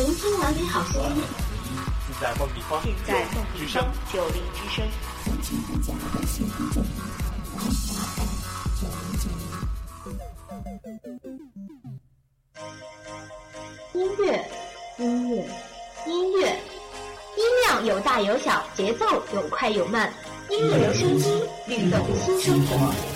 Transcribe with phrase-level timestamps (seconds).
[0.00, 1.22] 聆听完美好声音，
[2.18, 4.82] 在梦里方，在梦里方九零之声。
[13.92, 14.42] 音乐，
[14.96, 15.46] 音乐，
[16.06, 16.48] 音乐，
[17.36, 20.10] 音量有大有小，节奏有快有慢。
[20.48, 21.28] 音乐留声机，
[21.66, 23.09] 律动新生活。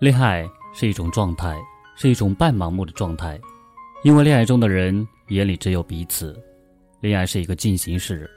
[0.00, 1.60] 恋爱是一种状态，
[1.96, 3.36] 是一种半盲目的状态，
[4.04, 6.40] 因为恋爱中的人眼里只有彼此。
[7.00, 8.30] 恋爱是一个进行式，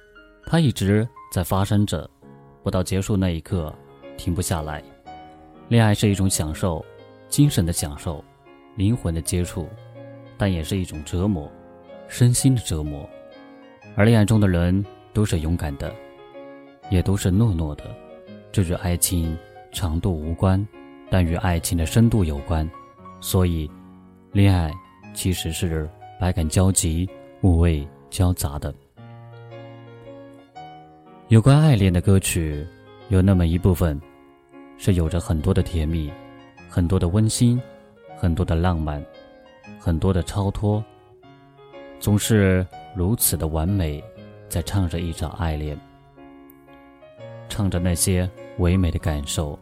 [0.47, 2.09] 它一直在发生着，
[2.63, 3.71] 不到结束那一刻
[4.17, 4.83] 停不下来。
[5.67, 6.83] 恋爱是一种享受，
[7.29, 8.25] 精神的享受，
[8.75, 9.69] 灵魂的接触，
[10.39, 11.47] 但也是一种折磨，
[12.07, 13.07] 身心的折磨。
[13.95, 15.93] 而恋爱中的人都是勇敢的，
[16.89, 17.83] 也都是懦弱的，
[18.51, 19.37] 这与爱情
[19.71, 20.67] 长度无关。
[21.11, 22.67] 但与爱情的深度有关，
[23.19, 23.69] 所以，
[24.31, 24.71] 恋爱
[25.13, 25.87] 其实是
[26.17, 27.05] 百感交集、
[27.41, 28.73] 五味交杂的。
[31.27, 32.65] 有关爱恋的歌曲，
[33.09, 33.99] 有那么一部分，
[34.77, 36.09] 是有着很多的甜蜜，
[36.69, 37.61] 很多的温馨，
[38.15, 39.03] 很多的浪漫，
[39.77, 40.81] 很多的超脱，
[41.99, 42.65] 总是
[42.95, 44.01] 如此的完美，
[44.47, 45.77] 在唱着一场爱恋，
[47.49, 49.59] 唱着那些唯美的感受。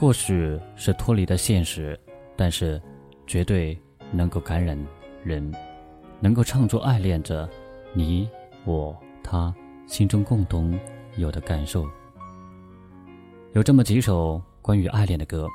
[0.00, 2.00] 或许是脱离了现实，
[2.34, 2.80] 但是
[3.26, 3.78] 绝对
[4.10, 4.74] 能够感染
[5.22, 5.54] 人，
[6.20, 7.46] 能够唱出爱恋着
[7.92, 8.26] 你
[8.64, 9.54] 我他
[9.86, 10.80] 心中共同
[11.18, 11.86] 有的感受。
[13.52, 15.46] 有这么几首关于爱恋的歌：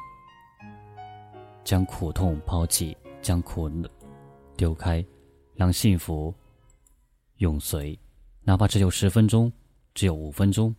[1.64, 3.68] 将苦痛抛弃，将苦
[4.56, 5.03] 丢开，
[5.56, 6.31] 让幸福
[7.38, 7.97] 永随，
[8.44, 9.52] 哪怕只有十分钟，
[9.96, 10.75] 只有五分钟。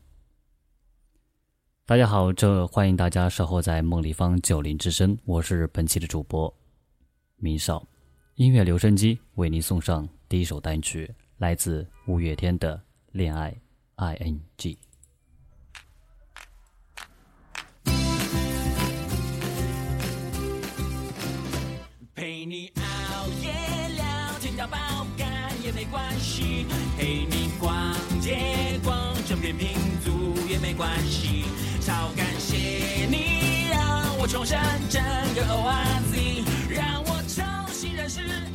[1.89, 6.53] 大家好，这欢迎大家守候在梦立方九零之声，我是本期的主播
[7.37, 7.87] 明少，
[8.35, 11.09] 音乐留声机为您送上第一首单曲，
[11.39, 12.77] 来自五月天的
[13.13, 13.57] 《恋爱
[13.95, 14.75] I N G》。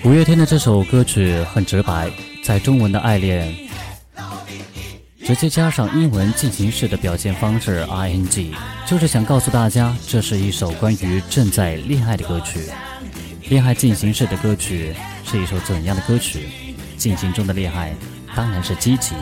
[0.03, 2.11] 五月天的这首歌曲很直白，
[2.43, 3.55] 在中文的爱恋
[5.23, 8.53] 直接加上英文进行式的表现方式 ing，
[8.85, 12.69] 就是想告诉大家，这是一首关于正在恋爱的歌曲。
[13.47, 14.93] 恋爱进行式的歌曲
[15.23, 16.49] 是一首怎样的歌曲？
[16.97, 17.95] 进行中的恋爱
[18.35, 19.17] 当然是激情，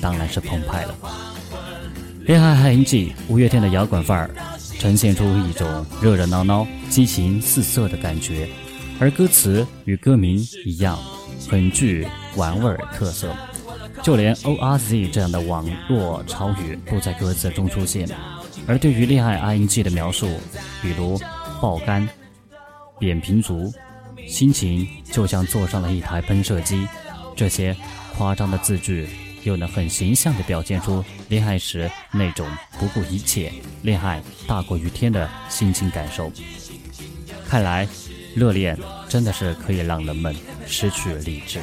[0.00, 0.94] 当然是澎湃了。
[2.20, 4.30] 恋爱 ing，五月天的摇滚范儿，
[4.80, 8.48] 呈现出一种热热闹闹、激情四射的感觉，
[8.98, 10.98] 而歌词与歌名一样，
[11.50, 13.36] 很具玩味儿特色，
[14.02, 18.08] 就连 O R Z 这样的网络潮语都在歌词中出现。
[18.66, 20.26] 而对于恋爱 ing 的描述，
[20.80, 21.20] 比如
[21.60, 22.08] 爆肝、
[22.98, 23.70] 扁平足、
[24.26, 26.88] 心情就像坐上了一台喷射机，
[27.36, 27.76] 这些
[28.16, 29.06] 夸张的字句。
[29.42, 32.46] 又能很形象地表现出恋爱时那种
[32.78, 33.52] 不顾一切、
[33.82, 36.30] 恋爱大过于天的心情感受。
[37.48, 37.88] 看来，
[38.34, 38.78] 热恋
[39.08, 40.34] 真的是可以让人们
[40.66, 41.60] 失去理智。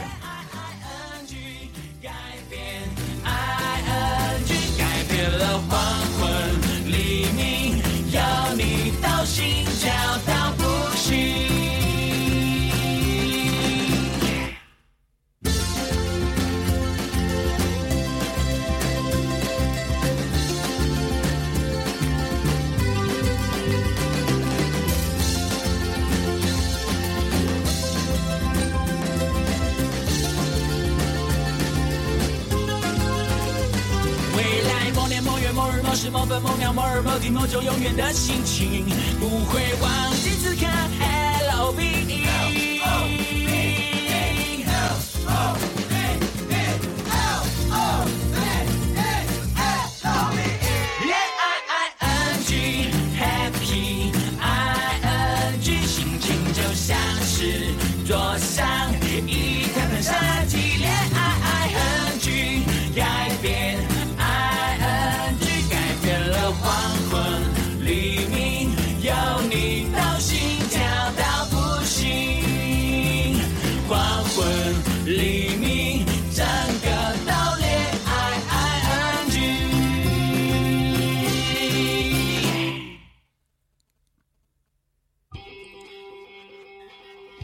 [36.27, 38.85] 分某秒某日某地某种永远的心情，
[39.17, 40.65] 不会忘记此刻。
[41.49, 42.36] L B E。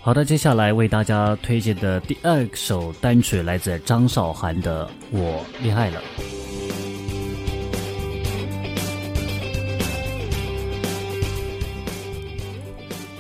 [0.05, 6.01] 好的，接下来为大家推荐的第二首单曲来自张韶涵的《我恋爱了》。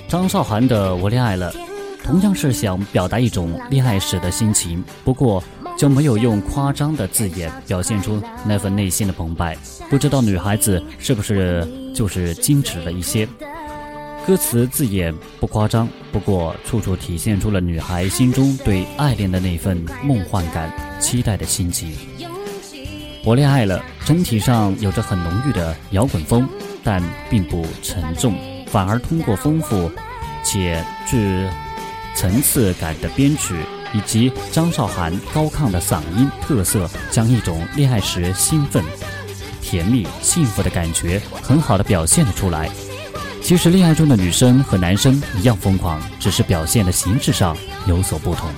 [0.09, 1.53] 张韶涵的《我恋爱了》，
[2.03, 5.41] 同样是想表达一种恋爱时的心情，不过
[5.77, 9.57] 就没有用夸张的字眼表现出那份内心的澎湃。
[9.89, 11.65] 不知道女孩子是不是
[11.95, 13.25] 就是矜持了一些？
[14.25, 21.91] 歌词字眼不夸张，不过处处体现出了女孩心中对爱恋的那份梦幻感、期待的心情。
[23.25, 26.47] 我恋爱了，整体上有着很浓郁的摇滚风，
[26.85, 28.33] 但并不沉重，
[28.67, 29.91] 反而通过丰富
[30.41, 31.45] 且具
[32.15, 33.55] 层次感的编曲
[33.93, 38.81] 以及张韶涵高亢的嗓音特色，将一种恋爱时兴奋、
[39.61, 42.69] 甜蜜、幸福的感觉很好的表现了出来。
[43.43, 47.55] 其实，恋爱中的女生和男生一样疯狂，只是表现的形式上
[47.85, 48.49] 有所不同。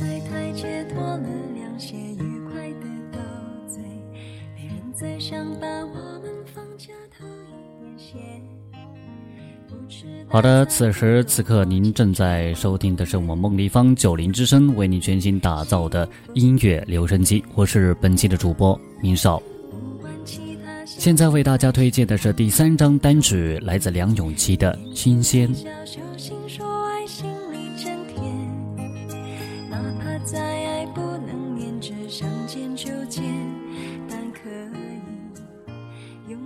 [0.00, 3.18] 坐在台阶脱了凉鞋，愉快的斗
[3.68, 3.82] 嘴，
[4.56, 6.96] 没人再想把我们放一点
[10.26, 19.42] 好的，此时此刻您正在收听的是我们梦立方九零之声为您全新打造的音乐留声机，我是本期的主播明少。
[20.86, 25.54] 现在为大家推荐的是第三张单曲，来自梁咏琪的《新鲜》。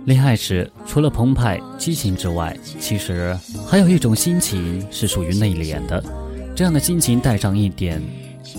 [0.05, 3.35] 恋爱时，除了澎湃激情之外，其实
[3.65, 6.03] 还有一种心情是属于内敛的。
[6.55, 7.99] 这样的心情带上一点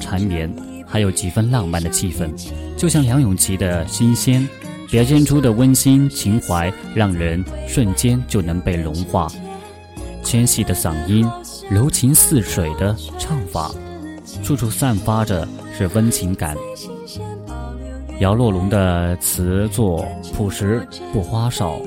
[0.00, 0.52] 缠绵，
[0.86, 2.28] 还有几分浪漫的气氛，
[2.76, 4.42] 就像梁咏琪的《新鲜》，
[4.90, 9.28] 表现出的温馨情怀，让人瞬间就能被融化。
[10.24, 11.30] 纤细的嗓音，
[11.70, 13.72] 柔情似水的唱法，
[14.42, 15.46] 处处散发着
[15.78, 16.56] 是温情感。
[18.18, 20.02] 姚若龙的词作
[20.34, 21.78] 朴实不花哨，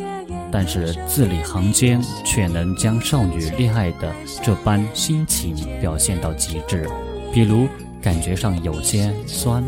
[0.51, 6.87] 但是字里行间却能将少女恋爱的这般心情表现到极致。
[7.33, 7.67] 比如
[7.99, 9.63] 感觉上有些酸，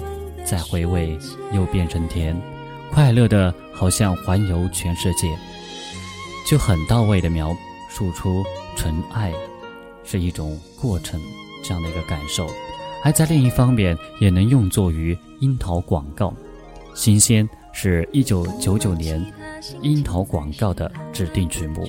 [0.46, 1.18] 再回味
[1.52, 2.40] 又变成甜，
[2.94, 5.28] 快乐的好像环游全世界。
[6.48, 7.56] 就很到位的描
[7.90, 8.44] 述出
[8.76, 9.34] 纯爱
[10.04, 11.20] 是一种过程
[11.64, 12.48] 这样的一个感受，
[13.04, 16.32] 而在另一方面也能用作于樱桃广告。
[16.94, 19.26] 新鲜是一九九九年
[19.82, 21.88] 樱桃广告的指定曲目。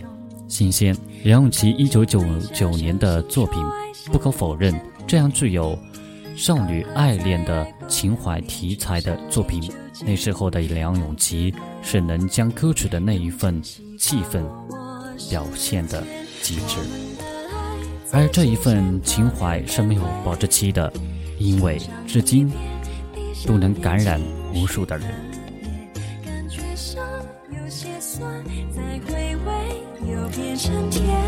[0.48, 3.64] 新鲜梁咏琪一九九九年的作品，
[4.12, 4.74] 不可否认，
[5.06, 5.78] 这样具有
[6.36, 9.70] 少女爱恋的情怀题材的作品，
[10.04, 13.62] 那时候的梁咏琪是能将歌曲的那一份
[13.98, 14.42] 气氛
[15.30, 16.04] 表现的
[16.42, 16.78] 极致，
[18.12, 20.92] 而这一份情怀是没有保质期的，
[21.38, 22.50] 因为至今
[23.46, 24.20] 都能感染
[24.54, 25.08] 无数的人。
[26.24, 27.02] 感觉上
[27.50, 28.44] 有些酸，
[28.74, 31.20] 再回味又变成甜，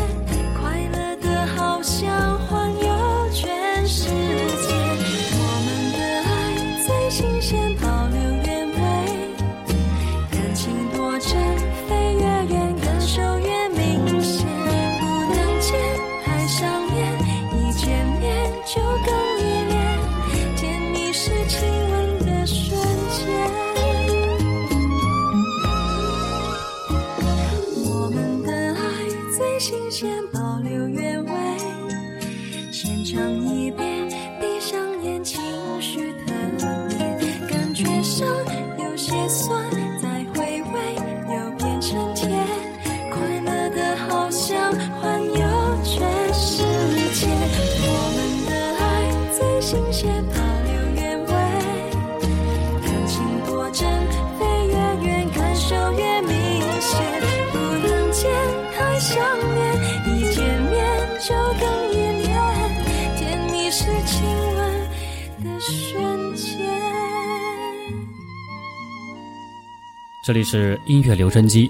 [70.25, 71.69] 这里是音乐留声机。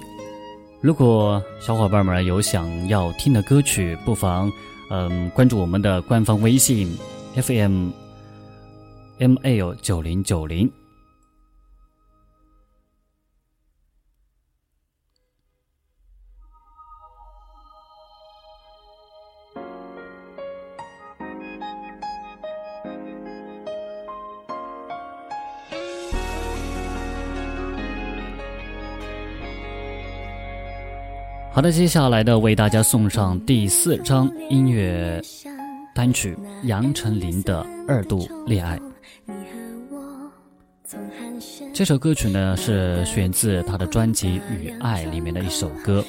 [0.80, 4.50] 如果小伙伴们有想要听的歌曲，不妨
[4.88, 6.96] 嗯关注我们的官方微信
[7.34, 7.90] FM
[9.18, 10.72] ML 九零九零。
[31.56, 35.22] 好的，接下来呢，为大家送上第四张音乐
[35.94, 38.78] 单曲杨丞琳的《二度恋爱》。
[41.72, 46.04] 这首歌曲呢是选自他的专辑《与爱》里面的一首歌，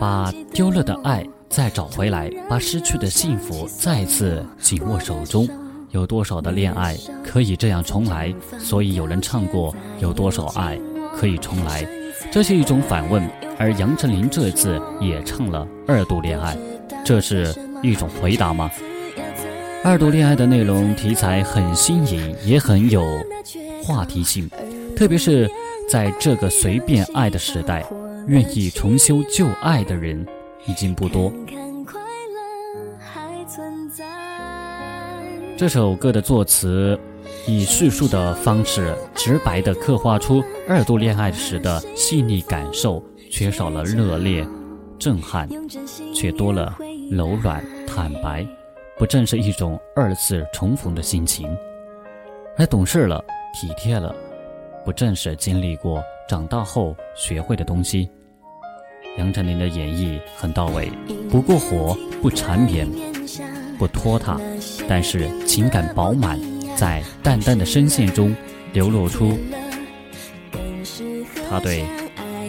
[0.00, 5.46] 把丢了的爱再找回来，把失去的幸福再次紧握手中。
[5.90, 8.34] 有多少的恋爱可以这样重来？
[8.58, 10.80] 所以有人唱过：有多少爱
[11.14, 11.86] 可以重来？
[12.32, 13.22] 这是一种反问。
[13.58, 16.56] 而杨丞琳这次也唱了二度恋爱，
[17.04, 18.70] 这是一种回答吗？
[19.84, 23.04] 二度恋爱的内容题材很新颖，也很有
[23.84, 24.48] 话题性，
[24.96, 25.48] 特别是
[25.90, 27.84] 在这个随便爱的时代，
[28.26, 30.26] 愿意重修旧爱的人
[30.66, 31.30] 已经不多。
[35.58, 36.98] 这首歌的作词
[37.46, 43.02] 以叙述的方式，直白地刻画出二度恋爱时的细腻感受。
[43.30, 44.46] 缺少了热烈、
[44.98, 45.48] 震撼，
[46.14, 46.76] 却多了
[47.10, 48.46] 柔软、坦白，
[48.98, 51.48] 不正是一种二次重逢的心情？
[52.58, 54.14] 而懂事了、体贴了，
[54.84, 58.10] 不正是经历过、长大后学会的东西？
[59.16, 60.92] 杨丞琳的演绎很到位，
[61.30, 62.86] 不过火，不缠绵，
[63.78, 64.38] 不拖沓，
[64.86, 66.38] 但是情感饱满，
[66.76, 68.34] 在淡淡的声线中
[68.72, 69.38] 流露出
[71.48, 71.84] 他对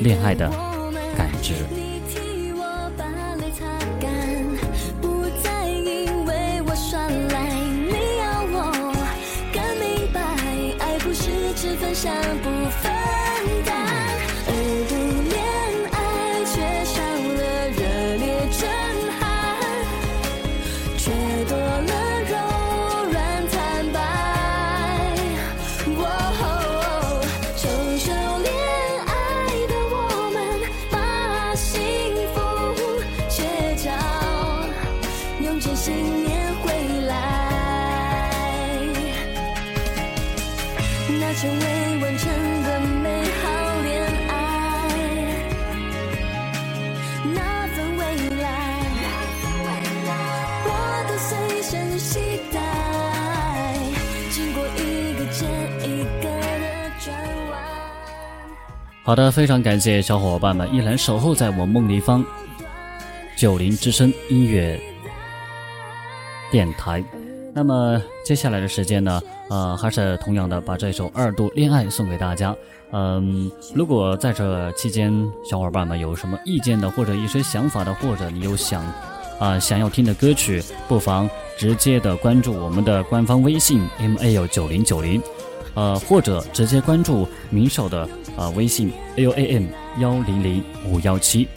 [0.01, 0.73] 恋爱的。
[1.15, 1.82] 感知。
[59.13, 62.25] 好的，非常感谢小伙伴们依然守候在我梦立方
[63.35, 64.81] 九零之声音乐
[66.49, 67.03] 电台。
[67.53, 72.55] 那么接下来的时间呢，呃，还是同样的把这首《二度恋爱》送给大家。
[72.91, 75.13] 嗯，如果在这期间
[75.47, 78.83] 小伙伴们有什么意见的，或者一些想法的，或者你有想
[79.39, 85.21] 啊想要听的歌曲，不妨直接的关注我们的官方微信 m a l 九零九零，
[85.75, 89.67] 呃，或者直接关注明少的啊微信 l a m
[89.99, 91.47] 幺零零五幺七。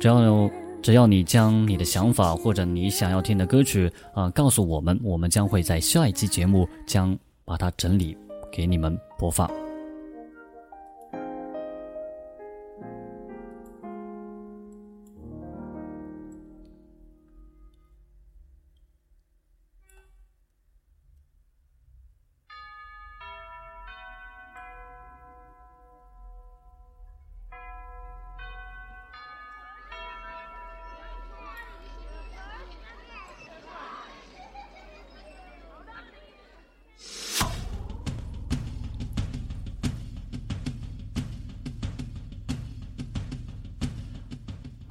[0.00, 0.50] 只要有
[0.82, 8.16] 只要你将你的想法或者你想要听的歌曲啊、告诉我们，我们将会在下一期节目将把它整理
[8.50, 9.48] 给你们播放。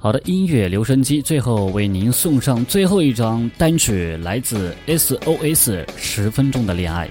[0.02, 7.08] 好的，音乐留声机最后为您送上最后一张单曲，来自 SOS《十分钟的恋爱》。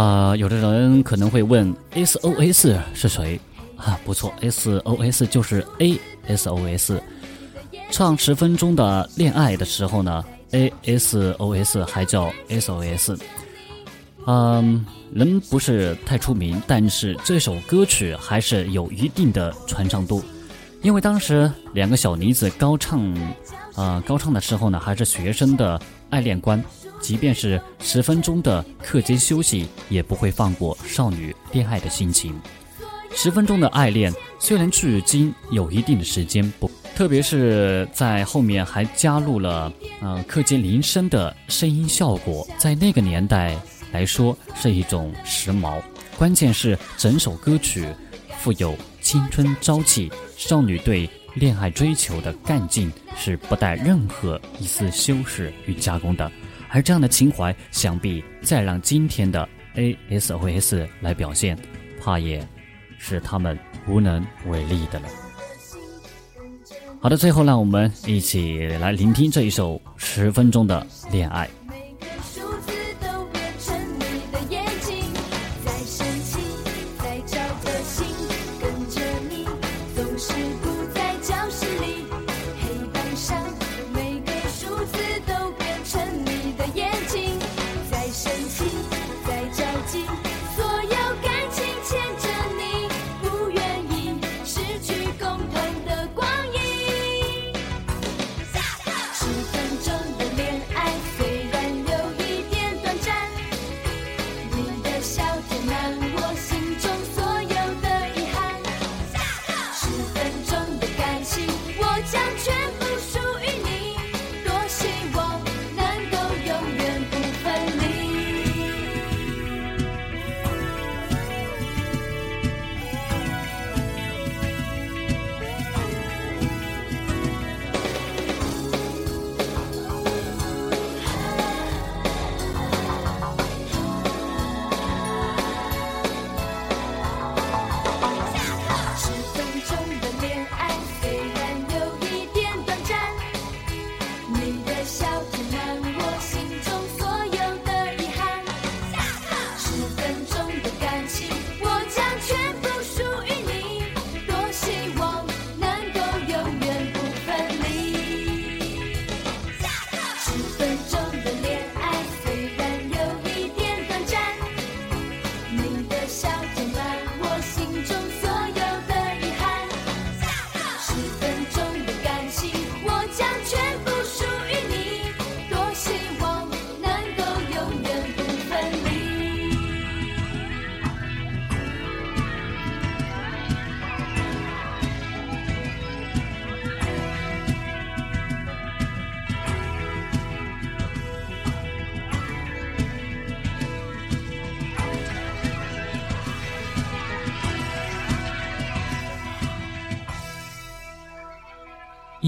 [0.00, 3.40] 啊、有的人可能会问，SOS 是谁？
[3.76, 7.00] 啊，不错，SOS 就是 ASOS。
[7.92, 13.16] 唱十分钟的恋爱的时候呢，ASOS 还叫 SOS。
[14.26, 20.22] 嗯，人不是太出名，但是这首歌曲还是有一定的传唱度，
[20.82, 23.02] 因为当时两个小女子高唱，
[23.76, 25.80] 呃，高唱的时候呢，还是学生的
[26.10, 26.62] 爱恋观，
[27.00, 32.34] 即便是十分钟的课间休息，也不会放过少女恋爱的心情。
[33.12, 43.56] 十分钟的爱恋虽然距今有一定的时间不，特别是在后面还加入了呃课间铃声的声音效果，在那个年代
[43.92, 45.80] 来说是一种时髦。
[46.18, 47.86] 关键是整首歌曲
[48.38, 56.30] 富有青春朝气，少女对恋爱追求的干劲是不带任何一丝修饰与加工的。
[56.68, 61.58] 而这样的情怀，想必再让今天的 ASOS 来表现，
[62.00, 62.46] 怕也
[62.98, 65.08] 是他们无能为力的了。
[67.00, 71.48] 好的，最后让我们一起来聆听这一首十分钟的恋爱。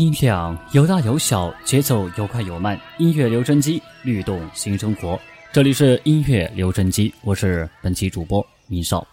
[0.03, 5.17] 音量有大有小，节奏有快有慢，音乐留声机律动新生活。
[5.53, 9.07] 这里是音乐留声机，我是本期主播明少。